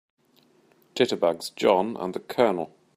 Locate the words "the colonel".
2.15-2.71